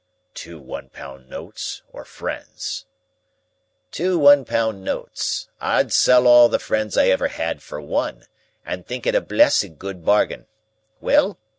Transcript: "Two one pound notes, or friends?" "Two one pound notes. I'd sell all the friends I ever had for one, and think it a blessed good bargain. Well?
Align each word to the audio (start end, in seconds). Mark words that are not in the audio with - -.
"Two 0.33 0.57
one 0.59 0.89
pound 0.89 1.29
notes, 1.29 1.83
or 1.93 2.05
friends?" 2.05 2.87
"Two 3.91 4.17
one 4.17 4.45
pound 4.45 4.83
notes. 4.83 5.47
I'd 5.59 5.93
sell 5.93 6.25
all 6.25 6.49
the 6.49 6.57
friends 6.57 6.97
I 6.97 7.09
ever 7.09 7.27
had 7.27 7.61
for 7.61 7.79
one, 7.79 8.25
and 8.65 8.83
think 8.83 9.05
it 9.05 9.13
a 9.13 9.21
blessed 9.21 9.77
good 9.77 10.03
bargain. 10.03 10.47
Well? 11.01 11.37